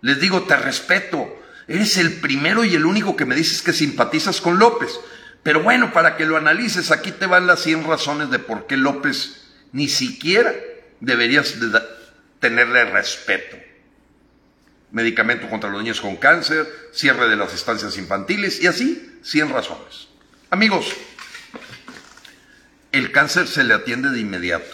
les 0.04 0.20
digo, 0.20 0.44
te 0.44 0.58
respeto. 0.58 1.34
Eres 1.66 1.98
el 1.98 2.20
primero 2.20 2.66
y 2.66 2.76
el 2.76 2.86
único 2.86 3.16
que 3.16 3.24
me 3.26 3.36
dices 3.36 3.62
que 3.62 3.72
simpatizas 3.72 4.42
con 4.42 4.60
López. 4.60 5.00
Pero 5.44 5.64
bueno, 5.64 5.94
para 5.94 6.18
que 6.18 6.26
lo 6.26 6.36
analices, 6.36 6.92
aquí 6.92 7.14
te 7.14 7.26
van 7.26 7.48
las 7.48 7.62
100 7.62 7.86
razones 7.86 8.30
de 8.30 8.40
por 8.40 8.68
qué 8.68 8.76
López 8.76 9.46
ni 9.72 9.88
siquiera 9.88 10.54
deberías 11.00 11.56
tenerle 12.42 12.84
respeto. 12.84 13.56
Medicamento 14.94 15.50
contra 15.50 15.70
los 15.70 15.82
niños 15.82 16.00
con 16.00 16.16
cáncer, 16.16 16.66
cierre 16.94 17.28
de 17.28 17.36
las 17.36 17.54
estancias 17.54 17.98
infantiles 17.98 18.62
y 18.62 18.68
así 18.68 19.20
100 19.24 19.50
razones. 19.50 20.08
Amigos, 20.50 20.94
el 22.94 23.12
cáncer 23.12 23.48
se 23.48 23.66
le 23.66 23.74
atiende 23.74 24.12
de 24.12 24.22
inmediato. 24.22 24.72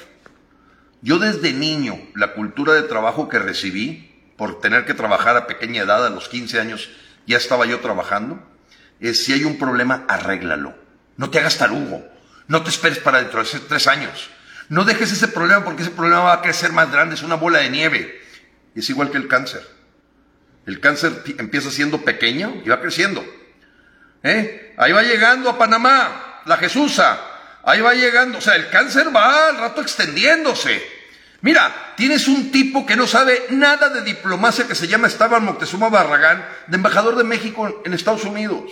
Yo 1.02 1.18
desde 1.18 1.54
niño, 1.54 1.98
la 2.16 2.34
cultura 2.34 2.74
de 2.74 2.84
trabajo 2.84 3.30
que 3.30 3.40
recibí, 3.40 4.34
por 4.38 4.60
tener 4.62 4.86
que 4.86 4.94
trabajar 4.94 5.38
a 5.38 5.48
pequeña 5.48 5.82
edad, 5.82 6.06
a 6.06 6.10
los 6.10 6.30
15 6.30 6.60
años, 6.60 6.90
ya 7.26 7.38
estaba 7.38 7.66
yo 7.66 7.80
trabajando, 7.80 8.46
es 9.00 9.24
si 9.24 9.34
hay 9.34 9.46
un 9.46 9.58
problema, 9.58 10.06
arréglalo. 10.08 10.76
No 11.16 11.30
te 11.30 11.40
hagas 11.40 11.58
tarugo. 11.58 12.06
No 12.50 12.64
te 12.64 12.70
esperes 12.70 13.00
para 13.00 13.22
dentro 13.22 13.44
de 13.44 13.60
tres 13.60 13.88
años. 13.88 14.30
No 14.68 14.84
dejes 14.84 15.12
ese 15.12 15.28
problema 15.28 15.64
porque 15.64 15.84
ese 15.84 15.92
problema 15.92 16.22
va 16.22 16.34
a 16.34 16.42
crecer 16.42 16.74
más 16.74 16.92
grande, 16.92 17.16
es 17.16 17.24
una 17.24 17.36
bola 17.36 17.60
de 17.60 17.70
nieve. 17.70 18.22
Es 18.76 18.90
igual 18.90 19.12
que 19.12 19.18
el 19.18 19.28
cáncer. 19.28 19.79
El 20.70 20.80
cáncer 20.80 21.24
empieza 21.40 21.72
siendo 21.72 22.06
pequeño 22.06 22.62
y 22.64 22.70
va 22.70 22.80
creciendo. 22.80 23.26
¿Eh? 24.22 24.76
Ahí 24.78 24.92
va 24.92 25.02
llegando 25.02 25.50
a 25.50 25.58
Panamá, 25.58 26.44
la 26.46 26.58
Jesusa. 26.58 27.20
Ahí 27.64 27.82
va 27.82 27.96
llegando. 27.96 28.38
O 28.38 28.42
sea, 28.42 28.56
el 28.56 28.70
cáncer 28.70 29.08
va 29.14 29.48
al 29.48 29.58
rato 29.58 29.82
extendiéndose. 29.82 30.80
Mira, 31.42 31.94
tienes 31.98 32.28
un 32.28 32.52
tipo 32.52 32.86
que 32.86 32.96
no 32.96 33.08
sabe 33.08 33.48
nada 33.50 33.90
de 33.90 34.04
diplomacia 34.04 34.68
que 34.68 34.76
se 34.76 34.88
llama 34.88 35.08
Esteban 35.08 35.44
Moctezuma 35.44 35.90
Barragán, 35.90 36.46
de 36.68 36.78
embajador 36.78 37.16
de 37.16 37.24
México 37.24 37.82
en 37.84 37.96
Estados 37.96 38.24
Unidos. 38.26 38.72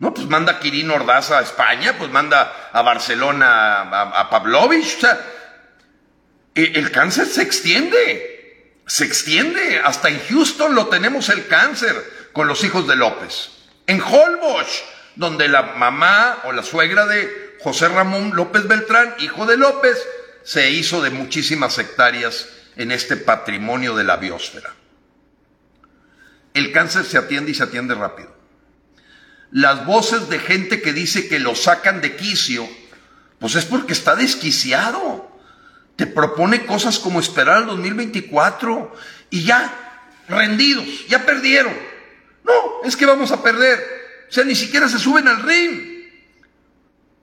No, 0.00 0.12
pues 0.12 0.26
manda 0.26 0.52
a 0.52 0.60
Quirino 0.60 0.96
Ordaz 0.96 1.30
a 1.30 1.40
España, 1.40 1.94
pues 1.96 2.10
manda 2.10 2.68
a 2.74 2.82
Barcelona 2.82 3.80
a, 4.20 4.28
Pavlovich. 4.28 4.98
O 4.98 5.00
sea, 5.00 5.18
e, 6.54 6.72
el 6.74 6.90
cáncer 6.90 7.24
se 7.24 7.40
extiende, 7.40 8.39
se 8.90 9.04
extiende. 9.04 9.78
Hasta 9.78 10.08
en 10.08 10.18
Houston 10.18 10.74
lo 10.74 10.88
tenemos 10.88 11.28
el 11.28 11.46
cáncer 11.46 12.28
con 12.32 12.48
los 12.48 12.64
hijos 12.64 12.88
de 12.88 12.96
López. 12.96 13.50
En 13.86 14.02
Holbox, 14.02 14.82
donde 15.14 15.46
la 15.46 15.62
mamá 15.62 16.40
o 16.42 16.52
la 16.52 16.64
suegra 16.64 17.06
de 17.06 17.56
José 17.60 17.88
Ramón 17.88 18.32
López 18.34 18.66
Beltrán, 18.66 19.14
hijo 19.20 19.46
de 19.46 19.56
López, 19.56 19.96
se 20.42 20.70
hizo 20.72 21.02
de 21.02 21.10
muchísimas 21.10 21.78
hectáreas 21.78 22.48
en 22.74 22.90
este 22.90 23.16
patrimonio 23.16 23.94
de 23.94 24.02
la 24.02 24.16
biosfera. 24.16 24.74
El 26.52 26.72
cáncer 26.72 27.04
se 27.04 27.16
atiende 27.16 27.52
y 27.52 27.54
se 27.54 27.62
atiende 27.62 27.94
rápido. 27.94 28.34
Las 29.52 29.86
voces 29.86 30.28
de 30.28 30.40
gente 30.40 30.82
que 30.82 30.92
dice 30.92 31.28
que 31.28 31.38
lo 31.38 31.54
sacan 31.54 32.00
de 32.00 32.16
quicio, 32.16 32.68
pues 33.38 33.54
es 33.54 33.66
porque 33.66 33.92
está 33.92 34.16
desquiciado. 34.16 35.29
Te 36.00 36.06
propone 36.06 36.64
cosas 36.64 36.98
como 36.98 37.20
esperar 37.20 37.58
al 37.58 37.66
2024 37.66 38.96
y 39.28 39.44
ya, 39.44 39.70
rendidos, 40.30 40.86
ya 41.08 41.26
perdieron. 41.26 41.74
No, 42.42 42.52
es 42.84 42.96
que 42.96 43.04
vamos 43.04 43.30
a 43.32 43.42
perder. 43.42 44.24
O 44.26 44.32
sea, 44.32 44.44
ni 44.44 44.54
siquiera 44.54 44.88
se 44.88 44.98
suben 44.98 45.28
al 45.28 45.42
ring. 45.42 46.08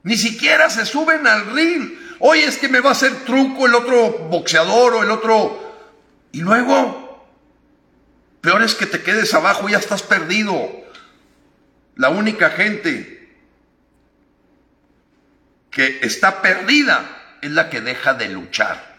Ni 0.04 0.16
siquiera 0.16 0.70
se 0.70 0.86
suben 0.86 1.26
al 1.26 1.46
ring. 1.46 1.90
Oye, 2.20 2.44
es 2.44 2.56
que 2.58 2.68
me 2.68 2.78
va 2.78 2.90
a 2.90 2.92
hacer 2.92 3.24
truco 3.24 3.66
el 3.66 3.74
otro 3.74 4.10
boxeador 4.30 4.94
o 4.94 5.02
el 5.02 5.10
otro... 5.10 5.90
Y 6.30 6.42
luego, 6.42 7.26
peor 8.40 8.62
es 8.62 8.76
que 8.76 8.86
te 8.86 9.02
quedes 9.02 9.34
abajo 9.34 9.68
ya 9.68 9.78
estás 9.78 10.04
perdido. 10.04 10.54
La 11.96 12.10
única 12.10 12.50
gente 12.50 13.28
que 15.68 15.98
está 16.00 16.40
perdida 16.40 17.17
es 17.42 17.50
la 17.50 17.70
que 17.70 17.80
deja 17.80 18.14
de 18.14 18.28
luchar. 18.28 18.96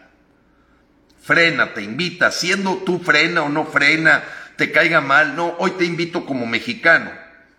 Frena, 1.21 1.73
te 1.73 1.81
invita, 1.81 2.31
siendo 2.31 2.77
tú 2.77 2.99
frena 2.99 3.43
o 3.43 3.49
no 3.49 3.65
frena, 3.65 4.23
te 4.57 4.71
caiga 4.71 5.01
mal, 5.01 5.35
no, 5.35 5.55
hoy 5.59 5.71
te 5.71 5.85
invito 5.85 6.25
como 6.25 6.45
mexicano 6.45 7.11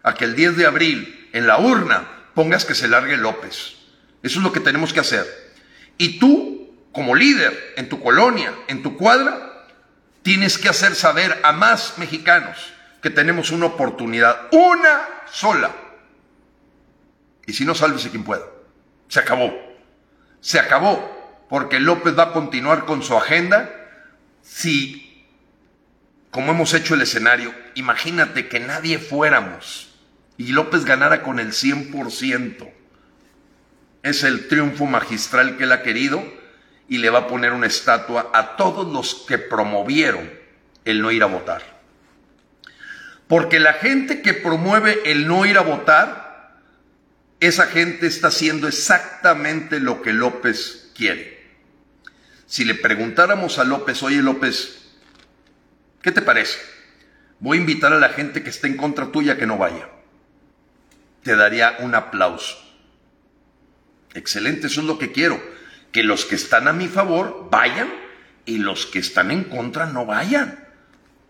a 0.02 0.14
que 0.14 0.24
el 0.24 0.34
10 0.34 0.56
de 0.56 0.66
abril 0.66 1.28
en 1.32 1.46
la 1.46 1.58
urna 1.58 2.08
pongas 2.34 2.64
que 2.64 2.74
se 2.74 2.88
largue 2.88 3.16
López. 3.16 3.76
Eso 4.22 4.38
es 4.38 4.42
lo 4.44 4.52
que 4.52 4.60
tenemos 4.60 4.92
que 4.92 5.00
hacer. 5.00 5.26
Y 5.98 6.18
tú, 6.18 6.74
como 6.92 7.14
líder 7.14 7.74
en 7.76 7.88
tu 7.88 8.00
colonia, 8.02 8.52
en 8.68 8.82
tu 8.82 8.96
cuadra, 8.96 9.66
tienes 10.22 10.58
que 10.58 10.68
hacer 10.68 10.94
saber 10.94 11.40
a 11.42 11.52
más 11.52 11.94
mexicanos 11.98 12.72
que 13.02 13.10
tenemos 13.10 13.50
una 13.50 13.66
oportunidad, 13.66 14.48
una 14.52 15.08
sola. 15.30 15.74
Y 17.46 17.52
si 17.52 17.64
no, 17.64 17.74
sálvese 17.74 18.10
quien 18.10 18.24
pueda. 18.24 18.44
Se 19.08 19.20
acabó. 19.20 19.69
Se 20.40 20.58
acabó. 20.58 21.18
Porque 21.48 21.80
López 21.80 22.16
va 22.16 22.24
a 22.24 22.32
continuar 22.32 22.84
con 22.84 23.02
su 23.02 23.16
agenda 23.16 23.68
si, 24.42 25.26
como 26.30 26.52
hemos 26.52 26.74
hecho 26.74 26.94
el 26.94 27.02
escenario, 27.02 27.52
imagínate 27.74 28.48
que 28.48 28.60
nadie 28.60 28.98
fuéramos 28.98 29.88
y 30.36 30.52
López 30.52 30.84
ganara 30.84 31.22
con 31.22 31.40
el 31.40 31.52
100% 31.52 32.70
es 34.02 34.24
el 34.24 34.48
triunfo 34.48 34.86
magistral 34.86 35.56
que 35.56 35.64
él 35.64 35.72
ha 35.72 35.82
querido 35.82 36.22
y 36.88 36.98
le 36.98 37.10
va 37.10 37.20
a 37.20 37.26
poner 37.26 37.52
una 37.52 37.66
estatua 37.66 38.30
a 38.32 38.56
todos 38.56 38.90
los 38.90 39.26
que 39.26 39.38
promovieron 39.38 40.30
el 40.84 41.02
no 41.02 41.10
ir 41.10 41.22
a 41.22 41.26
votar. 41.26 41.62
Porque 43.28 43.60
la 43.60 43.74
gente 43.74 44.22
que 44.22 44.34
promueve 44.34 45.00
el 45.04 45.28
no 45.28 45.44
ir 45.46 45.58
a 45.58 45.62
votar, 45.62 46.29
esa 47.40 47.66
gente 47.66 48.06
está 48.06 48.28
haciendo 48.28 48.68
exactamente 48.68 49.80
lo 49.80 50.02
que 50.02 50.12
López 50.12 50.90
quiere. 50.94 51.40
Si 52.46 52.64
le 52.64 52.74
preguntáramos 52.74 53.58
a 53.58 53.64
López, 53.64 54.02
oye 54.02 54.22
López, 54.22 54.90
¿qué 56.02 56.12
te 56.12 56.20
parece? 56.20 56.58
Voy 57.38 57.56
a 57.56 57.60
invitar 57.60 57.92
a 57.94 57.98
la 57.98 58.10
gente 58.10 58.42
que 58.42 58.50
esté 58.50 58.66
en 58.66 58.76
contra 58.76 59.10
tuya 59.10 59.38
que 59.38 59.46
no 59.46 59.56
vaya. 59.56 59.88
Te 61.22 61.34
daría 61.36 61.76
un 61.80 61.94
aplauso. 61.94 62.58
Excelente, 64.14 64.66
eso 64.66 64.82
es 64.82 64.86
lo 64.86 64.98
que 64.98 65.12
quiero. 65.12 65.40
Que 65.92 66.02
los 66.02 66.26
que 66.26 66.34
están 66.34 66.68
a 66.68 66.72
mi 66.72 66.88
favor 66.88 67.48
vayan 67.50 67.90
y 68.44 68.58
los 68.58 68.84
que 68.84 68.98
están 68.98 69.30
en 69.30 69.44
contra 69.44 69.86
no 69.86 70.04
vayan. 70.04 70.68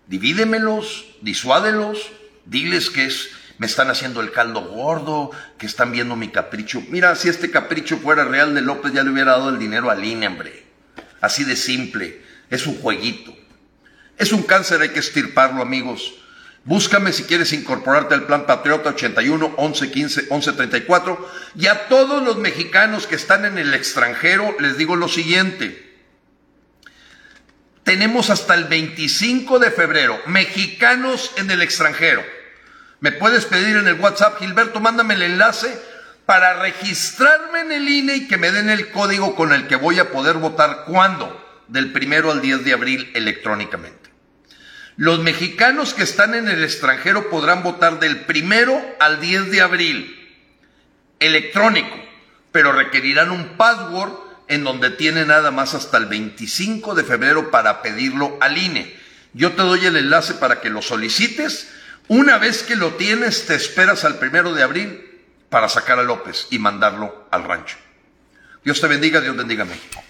Divídemelos, 0.08 1.16
disuádelos, 1.20 2.10
diles 2.44 2.90
que 2.90 3.04
es, 3.04 3.30
me 3.60 3.66
están 3.66 3.90
haciendo 3.90 4.22
el 4.22 4.32
caldo 4.32 4.62
gordo, 4.62 5.32
que 5.58 5.66
están 5.66 5.92
viendo 5.92 6.16
mi 6.16 6.28
capricho. 6.28 6.82
Mira, 6.88 7.14
si 7.14 7.28
este 7.28 7.50
capricho 7.50 7.98
fuera 7.98 8.24
real 8.24 8.54
de 8.54 8.62
López, 8.62 8.94
ya 8.94 9.02
le 9.02 9.10
hubiera 9.10 9.32
dado 9.32 9.50
el 9.50 9.58
dinero 9.58 9.90
a 9.90 9.94
Línea. 9.94 10.34
Así 11.20 11.44
de 11.44 11.56
simple. 11.56 12.22
Es 12.48 12.66
un 12.66 12.80
jueguito. 12.80 13.36
Es 14.16 14.32
un 14.32 14.44
cáncer, 14.44 14.80
hay 14.80 14.88
que 14.88 15.00
estirparlo, 15.00 15.60
amigos. 15.60 16.14
Búscame 16.64 17.12
si 17.12 17.24
quieres 17.24 17.52
incorporarte 17.52 18.14
al 18.14 18.24
plan 18.24 18.46
Patriota 18.46 18.88
81 18.88 19.52
11 19.58 19.90
15 19.90 20.26
11 20.30 20.52
34. 20.54 21.30
Y 21.56 21.66
a 21.66 21.86
todos 21.88 22.22
los 22.22 22.38
mexicanos 22.38 23.06
que 23.06 23.16
están 23.16 23.44
en 23.44 23.58
el 23.58 23.74
extranjero 23.74 24.56
les 24.58 24.78
digo 24.78 24.96
lo 24.96 25.08
siguiente. 25.08 25.98
Tenemos 27.82 28.30
hasta 28.30 28.54
el 28.54 28.64
25 28.64 29.58
de 29.58 29.70
febrero 29.70 30.18
mexicanos 30.24 31.32
en 31.36 31.50
el 31.50 31.60
extranjero. 31.60 32.39
Me 33.00 33.12
puedes 33.12 33.46
pedir 33.46 33.76
en 33.76 33.88
el 33.88 33.94
WhatsApp, 33.94 34.38
Gilberto, 34.38 34.80
mándame 34.80 35.14
el 35.14 35.22
enlace 35.22 35.80
para 36.26 36.60
registrarme 36.60 37.60
en 37.60 37.72
el 37.72 37.88
INE 37.88 38.16
y 38.16 38.28
que 38.28 38.36
me 38.36 38.52
den 38.52 38.68
el 38.68 38.90
código 38.90 39.34
con 39.34 39.52
el 39.52 39.66
que 39.66 39.76
voy 39.76 39.98
a 39.98 40.10
poder 40.10 40.36
votar. 40.36 40.84
¿Cuándo? 40.86 41.64
Del 41.68 41.92
primero 41.92 42.30
al 42.30 42.42
10 42.42 42.64
de 42.64 42.72
abril 42.72 43.10
electrónicamente. 43.14 44.10
Los 44.96 45.20
mexicanos 45.20 45.94
que 45.94 46.02
están 46.02 46.34
en 46.34 46.46
el 46.46 46.62
extranjero 46.62 47.30
podrán 47.30 47.62
votar 47.62 48.00
del 48.00 48.20
primero 48.26 48.78
al 49.00 49.18
10 49.18 49.50
de 49.50 49.62
abril, 49.62 50.36
electrónico, 51.20 51.96
pero 52.52 52.72
requerirán 52.72 53.30
un 53.30 53.56
password 53.56 54.12
en 54.48 54.62
donde 54.62 54.90
tiene 54.90 55.24
nada 55.24 55.50
más 55.50 55.74
hasta 55.74 55.96
el 55.96 56.06
25 56.06 56.94
de 56.94 57.04
febrero 57.04 57.50
para 57.50 57.80
pedirlo 57.80 58.36
al 58.40 58.58
INE. 58.58 58.94
Yo 59.32 59.52
te 59.52 59.62
doy 59.62 59.86
el 59.86 59.96
enlace 59.96 60.34
para 60.34 60.60
que 60.60 60.68
lo 60.68 60.82
solicites. 60.82 61.72
Una 62.10 62.38
vez 62.38 62.64
que 62.64 62.74
lo 62.74 62.94
tienes, 62.94 63.46
te 63.46 63.54
esperas 63.54 64.04
al 64.04 64.18
primero 64.18 64.52
de 64.52 64.64
abril 64.64 65.22
para 65.48 65.68
sacar 65.68 66.00
a 66.00 66.02
López 66.02 66.48
y 66.50 66.58
mandarlo 66.58 67.28
al 67.30 67.44
rancho. 67.44 67.76
Dios 68.64 68.80
te 68.80 68.88
bendiga, 68.88 69.20
Dios 69.20 69.36
bendiga 69.36 69.62
a 69.62 69.66
México. 69.66 70.02